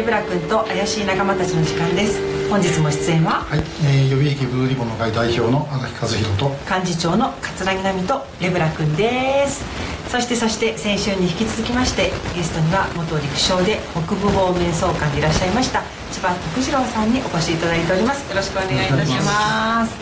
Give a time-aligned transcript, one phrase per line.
[0.00, 2.48] レブラ君と怪しい仲間たちの時間です。
[2.48, 3.44] 本日も出演は？
[3.44, 6.48] はい、えー、予備役ブルーリボンの会代表の荒木和弘と。
[6.64, 9.60] 幹事長の桂木奈美とレブラ君です。
[10.08, 18.24] そしてそして先週に引き続きましてゲストには元陸将で北部方面総監でいらっしゃいました千葉徳次郎さんにお越しいただいております。
[18.24, 19.92] よろしくお願いいたします。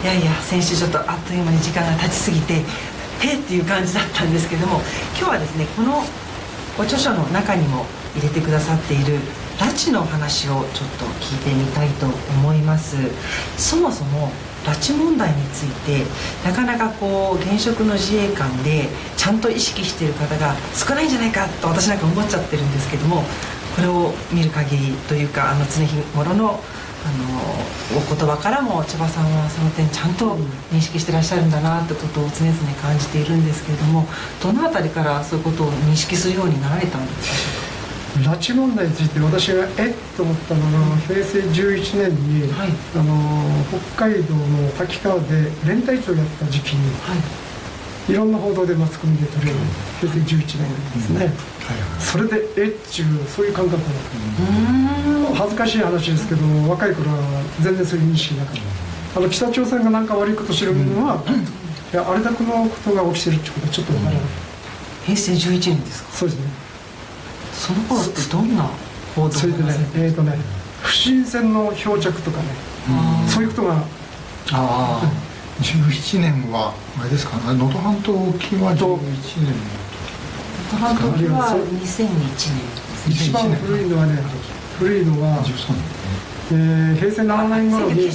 [0.00, 2.64] いやいや先週ちょっとあっという間に時間が経ちすぎて
[3.20, 4.80] へっていう感じだったんですけども
[5.12, 6.00] 今日はですねこの
[6.78, 7.84] ご著書の中にも
[8.16, 9.18] 入れてくださっている
[9.58, 10.64] 拉致の話をちょっ
[10.98, 12.96] と聞いてみたいと思います。
[13.56, 14.30] そもそも
[14.64, 16.04] 拉致問題について
[16.44, 23.22] なかなかこう現職の自衛官でちゃんと意識している方が少ないんじゃないかと私なんか思っちゃってるんですけども
[23.76, 26.60] これを見る限りというかあの常日頃の
[27.06, 27.08] あ
[27.94, 30.36] のお言葉からも千葉さんはその点ちゃんと
[30.72, 34.08] 認識してらっしゃるんだなってことを常々感じているんですけれども
[34.42, 37.65] どの辺りからそういうことを認識するようになられたんですか？
[38.24, 43.44] 拉致問題について私がえっと思ったのが平成11年に、はい、あの
[43.94, 47.14] 北海道の滝川で連隊長をやった時期に、は
[48.08, 49.66] い、いろんな報道でマスコミで取り上げる
[50.00, 51.32] 平成11年ですね、
[51.98, 53.90] それでえっちゅうそういう感覚だっ
[55.28, 55.34] た。
[55.34, 57.18] 恥ずかしい話ですけど若い頃は
[57.60, 59.20] 全然そういう認識なかった。
[59.20, 61.22] あの北朝鮮が何か悪いことしてるのは、
[61.92, 64.22] いやあれだけのことが起きてるってことはちょっと分からない、
[65.04, 66.10] 平成11年ですか？
[66.12, 66.65] そうですね
[67.58, 68.68] その頃ってどんな
[69.14, 70.38] 報道それでねえっ、ー、とね
[70.82, 72.44] 不審船の漂着とかね
[73.28, 73.82] そういうことがあ
[74.52, 75.02] あ。
[75.62, 77.38] 17年はあれですか？
[77.38, 78.98] 能登半島沖は11
[79.40, 79.56] 年
[80.72, 82.10] 能登半島沖は2001
[82.52, 82.86] 年。
[83.08, 84.18] 一番古いのはね
[84.78, 85.42] 古いのは
[86.48, 88.08] えー、平成7年頃に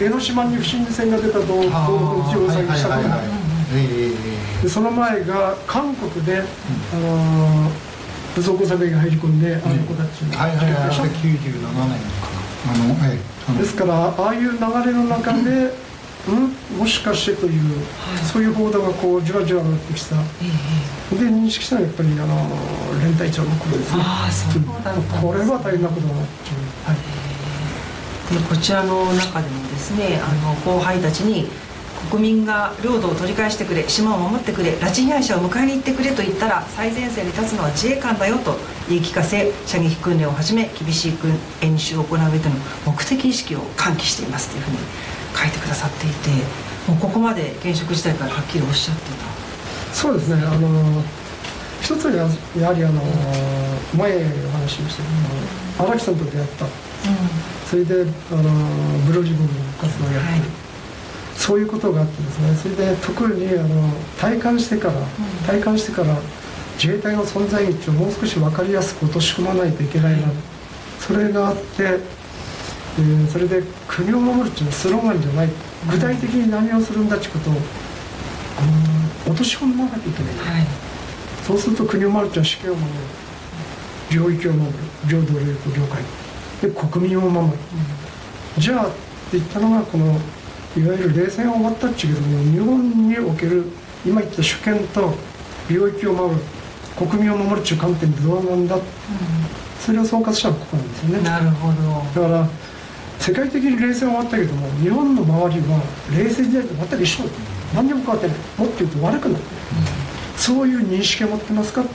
[0.00, 3.20] 江ノ島に不審船が出たと東北の地を災害したことが
[4.62, 7.85] でその前が韓国で、あのー
[8.36, 10.36] 武装小雨が入り込んで、あの子たちの。
[10.36, 12.46] はいはいはい97年かな。
[12.68, 15.72] あの、はい、ですからああいう流れの中で、
[16.28, 24.02] うん、もしかしてという、はい、そういう報道がこうじわじわ上がってきた、えー、で認識したのはやっぱりあの連隊長の頃ですね。
[24.04, 24.58] あそ
[25.20, 26.96] これは大変なことだなっていう、はい、
[28.42, 31.48] でこちらの中でもですねあの後輩たちに
[32.10, 38.56] 国民が領土を取り返してくれ島を守ってくれ拉致被害者を迎えに行ってくれと言ったら最前線に立つのは自衛官だよと
[38.88, 41.12] 言い聞かせ射撃訓練をはじめ厳しい
[41.62, 42.54] 演習を行う上での
[42.86, 44.78] 目的意識を喚起していますというふうに
[45.36, 46.30] 書いてくださっていて
[46.90, 49.94] もうここまで現職時代からはっきりおっしゃってた。
[49.94, 50.42] そうですね。
[50.46, 51.02] あの
[51.80, 52.14] 一つは
[52.58, 53.02] やはりあの
[53.96, 56.70] 前お話しましたけど荒木さんと出会った、うん、
[57.66, 58.42] それであの
[59.06, 60.65] ブルーリボンの活動をやって、はい
[61.36, 63.88] そういうことがあってですねそれで特にあの
[64.18, 64.94] 体感してから、
[65.46, 66.16] 体感してから
[66.82, 70.28] 自衛隊の存在道をもう少し分かりやすく落とし込まないといけないな、
[70.98, 72.00] それがあって、
[72.98, 75.48] えー、それで国を守るっていうのはスローガンじゃない。
[75.90, 80.66] 具体的に何をするんだってことを、うん、落とし込まなきゃいけない、はい、
[81.46, 82.98] そうすると国を守るっていうのは死刑を守る。
[84.10, 84.78] 領域を守る。
[85.08, 86.02] 領土領域領海。
[86.62, 87.52] で国民を守る、
[88.56, 88.96] うん、じゃあって
[89.32, 90.18] 言ったのがこの
[90.76, 93.64] いわゆる冷戦が終わったっちゅうけども日本における
[94.04, 95.14] 今言った主権と
[95.70, 96.40] 領域を守る
[96.96, 98.82] 国民を守るっていう観点でどうなんだ、うん、
[99.80, 101.22] それを総括したのはここなんですよね。
[101.22, 101.72] なるほ
[102.14, 102.22] ど。
[102.22, 102.48] だから
[103.18, 105.80] 世界的に冷戦終わったけども日本の周りは
[106.14, 107.24] 冷戦時代と全く一緒
[107.74, 108.36] 何にも変わってない。
[108.58, 109.46] もっと言うと悪くなって
[110.36, 111.88] そういう認識を持ってますか、うん、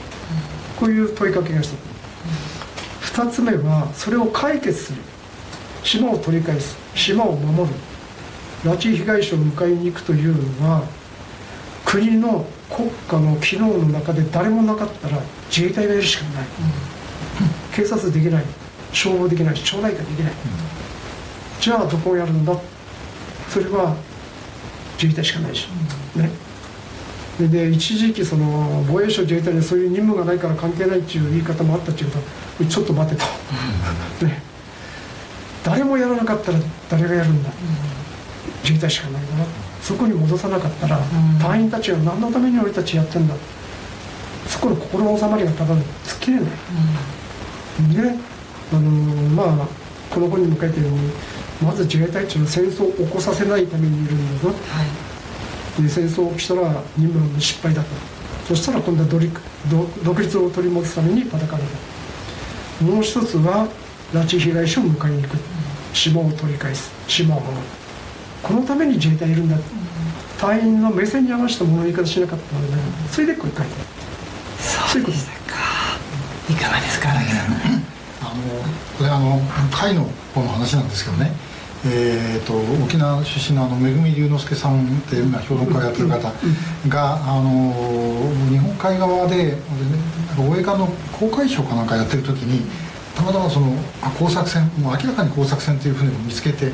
[0.80, 5.02] こういう問いかけが一つ、2つ目はそれを解決する。
[5.84, 6.75] 島を取り返す。
[6.96, 7.75] 島を守る
[8.63, 10.83] 拉致被害者を迎えに行くというのは
[11.85, 16.47] 国の国家の機能の中で誰もなかったら自衛隊がやるしかない、うん、
[17.75, 18.44] 警察できない。
[18.94, 19.55] 消防できない。
[19.55, 20.38] 町内会できない、うん、
[21.61, 22.53] じゃあどこをやるんだ？
[23.50, 23.95] それは
[25.01, 25.68] 自衛隊しかないし、
[26.15, 26.30] うん、ね。
[27.39, 32.19] でで一時期その防衛省自衛隊にそういう任務がないから関係ないっていう言い方もあったっていうこ
[32.59, 34.41] とちょっと待てと、ね、
[35.63, 36.59] 誰もやらなかったら
[36.89, 37.50] 誰がやるんだ、
[38.63, 39.45] 自衛隊しかないから
[39.81, 40.99] そこに戻さなかったら、
[41.41, 43.35] 隊員たちは何のために俺たちやってんだ？
[44.47, 46.57] そこの心の収まりがただつっきれない、で
[48.73, 48.81] あの
[49.31, 49.67] まあ
[50.09, 51.11] この本にも書いてるように
[51.61, 54.53] まず自衛隊っていうのは戦争を起こさせないためにいるんだぞ、は
[55.79, 57.89] い、で戦争を起きたら任務の失敗だと。
[58.47, 59.09] そしたら今度は
[60.03, 61.39] 独立を取り戻すために戦う
[62.79, 63.67] ともう一つは
[64.13, 65.38] 拉致被害者を迎えに行く。
[65.93, 66.91] 島を取り返す。
[67.07, 67.61] 島を守る
[68.43, 69.61] このために自衛隊いるんだ、うん、
[70.39, 72.77] 隊員の目線に合わせたものの言い方しなかったので、
[73.11, 73.71] それでこれ書いて
[74.59, 75.57] そうでしたか。
[76.49, 77.45] いかがですか荒木さん。
[78.21, 78.41] あの
[78.97, 79.41] これあの
[79.71, 81.31] 会の方の話なんですけどね、
[81.85, 82.53] えーと、
[82.83, 86.31] 沖縄出身のあのめぐみ龍之介さんっていう評論家をやってる方
[86.88, 87.73] が、あの
[88.49, 89.57] 日本海側で
[90.38, 90.88] 大江川の
[91.19, 92.69] 公海省かなんかやってる時に
[93.15, 93.73] たまたまその
[94.19, 96.71] 工作船もう明らかに工作船という船を見つけて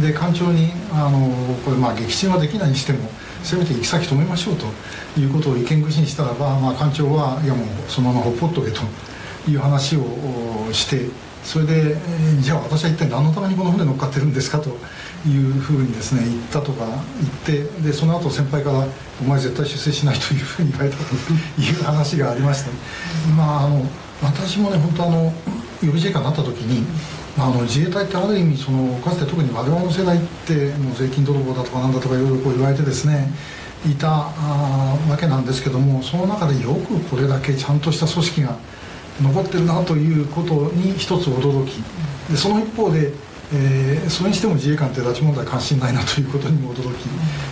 [0.00, 1.28] で艦長にあの
[1.64, 3.10] これまあ撃沈はできないにしても
[3.42, 4.66] せめて行き先止めましょうと
[5.20, 8.80] いうことを意見串にしたらば、まあ、艦長はいやもうそのままほっぽっとけと
[9.50, 10.02] いう話を
[10.72, 11.10] して
[11.44, 14.70] それで、えー、じゃあ私は一体何のためにこの船乗っかってるんですかと
[15.26, 16.86] いうふうにですね言ったとか
[17.46, 18.86] 言ってでその後先輩から
[19.20, 21.02] 「お前絶対出世しない」というふうに言われたと
[21.60, 22.70] いう話がありました、
[23.36, 23.84] まああの
[24.22, 25.32] 私もね本当あの予
[25.80, 26.86] 備自衛官になった時に
[27.38, 33.32] あの自衛隊ってある意味そのかつて特に我々の世代ってもう税金泥棒だとかなんだとかいろいろこう言われてですね
[33.86, 38.56] いたわけなんですけどもその中でよくこれだけちゃんとした組織が
[39.22, 41.82] 残ってるなということに一つ驚き。
[42.30, 43.12] でその一方で、
[43.52, 47.06] えー、それにしても自衛官って拉致問題関心ないなということにも驚き、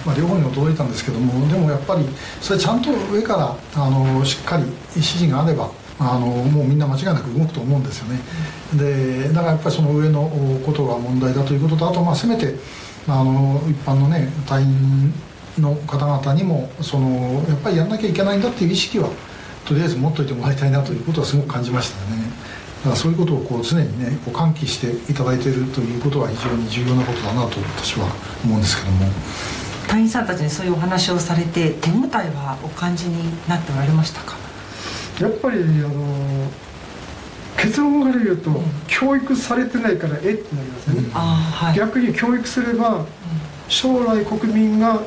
[0.07, 2.07] まあ、両方に驚いたんですけどもでもやっぱり
[2.41, 8.19] それちゃんと上からあのしっかり指示があればあのもうみんな間違いなく動くと思うんですよね。
[8.75, 10.31] でだからやっぱりその上の
[10.65, 12.55] ことが問題だということとあとまあせめて
[13.07, 15.13] あの一般のね隊員
[15.59, 19.11] の方々にもそのやっぱりやんなきゃいけないんだっていう意識は
[19.67, 22.23] とりあえず持っといてもらいたいなということはすごく感じましたね。
[22.79, 28.07] だからそういうことをこう常にねこう喚起していただいているということは非常に重要なことだなと私は
[28.43, 29.07] 思うんですけども。
[29.87, 34.37] 隊員さんたちにそういうお話をされて手応えはお感じになっておられましたか？
[35.21, 36.51] やっぱりあの
[37.57, 41.11] 結論から言うと、うん、教育されてないからえってなりますよね、うん。
[41.11, 43.05] はい、逆に教育すれば、
[43.69, 45.03] 将来国民が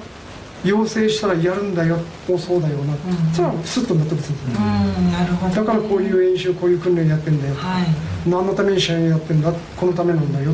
[0.63, 1.97] 要請したらやるんだよ
[2.29, 7.85] おそうだよな、うん、それはスッと納得するんですよ、なるほど、だからこういう演習こういう訓練やってんだよ、はい、
[8.29, 9.51] 何のために試合やってんだ？
[9.75, 10.53] このためなんだよ、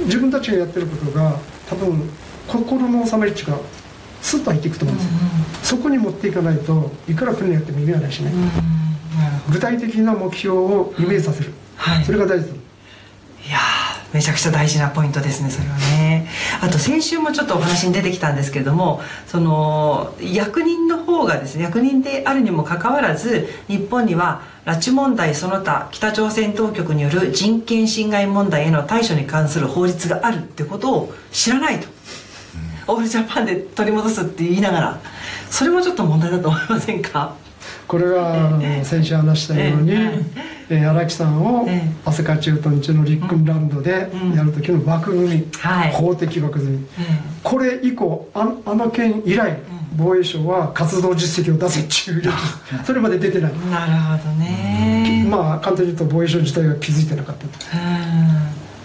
[0.00, 1.38] 自分たちがやってることが
[1.68, 2.08] 多分
[2.46, 3.58] 心の収まり値が
[4.20, 5.12] スッと入っていくと思うんですよ、
[5.62, 8.32] そこに持っていかないといくら訓練やっても意味はないしね、
[9.50, 12.54] 具体的な目標をイメージさせる、はい、それが大事だ。
[12.54, 13.58] いや
[14.12, 16.28] めちゃくちゃ大事なポイントですねそれはね。
[16.62, 31.88] あと先週もちょっとお話に出てきたんですけれどもその役人の方がですね役人であるにもかかわらず日本には拉致問題その他北朝鮮当局による人権侵害問題への対処に関する法律があるってことを知らないと
[32.88, 35.00] オールジャパンで取り戻すって言いながら
[35.50, 37.34] それもちょっと問題だと思いませんか？
[37.86, 39.92] これは先週話したように、
[40.68, 41.66] え荒木さんを
[42.04, 45.46] 飛鳥駐屯地のリックンランドでやる時の枠組み、
[45.92, 46.86] 法的枠組み、
[47.42, 49.58] これ以降ああの件以来、
[49.96, 52.32] 防衛省は活動実績を出せっていう
[52.84, 53.52] それまで出てない。
[53.70, 53.92] なる
[54.22, 55.26] ほどね。
[55.30, 57.48] まあ簡単に言うと防衛省自体が気づいてなかったと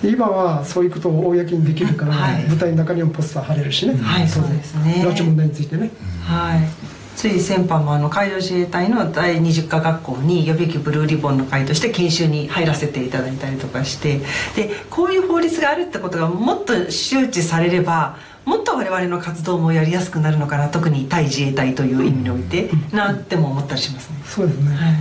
[0.10, 5.04] 今はそういうことを公にできるから、はい、舞台の中にもポスター貼れるしね、はい、そうですね。
[5.06, 5.92] 拉致問題についてね、
[6.24, 6.94] はい。
[7.16, 14.20] つい先般もあの海上自衛隊の第20課学校に予備役ブルーリボンの会として研修に入らせていただいたりとかして
[14.56, 24.22] でこういう法律があるってことがもっと周知されればもっと我々の活動もやりやすくなるのかな特に対自衛隊という意味において、なっても思ったりしますね。
[24.26, 24.96] そうですね、はい、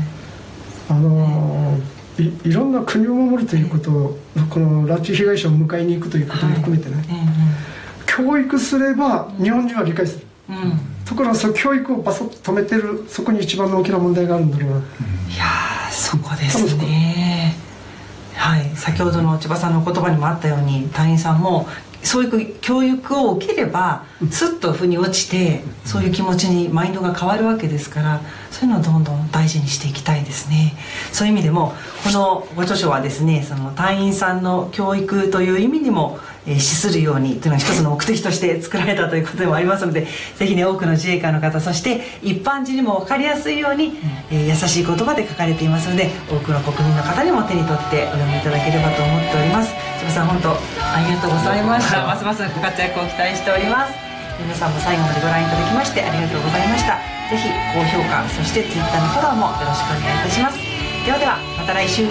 [0.91, 1.83] あのー、
[2.19, 4.19] いいろんな国を守るということを
[4.51, 7.07] この拉致被害者を迎えに行くということも含めてね、はい
[8.15, 10.27] 教育すれば日本人は理解する。
[10.51, 10.79] うん。
[11.07, 14.85] ところがその教育をバサッと止めてるそこに一番の大きな問題があるんだろうな、うん、い
[15.37, 17.55] やそこですね。
[18.35, 18.69] はい。
[18.77, 21.67] 先ほどの千葉さんの言葉にもあったように隊員さんも
[22.03, 30.75] そういう教育を受ければすっと腑に落ちてそういう気持ちにマインドが変わるわけですからそういうのをどんどん大事にしていきたいですね。
[31.13, 40.07] そういう意味でもこのご著書はですねその隊員さんの教育という意味にもえー、資するようにというのが一つの目的として作られたということでもありますので
[40.37, 43.99] ぜひね多くの自衛官の方そして一般人にも分かりやすいように、
[44.31, 49.73] えー、優しい言葉で書かれていますので多くの国民の方にも手に取ってお読みいただければと思っております。
[50.01, 52.07] 千葉さん本当ありがとうございました。
[52.07, 53.95] ますますご活躍を期待しております。
[54.43, 56.99] 皆さんも最後までご覧いただきましてありがとうございました。
[57.31, 60.59] ぜひ高評価そして Twitter のフォローもよろしくお願いいたします。
[61.07, 62.07] ではではまた来週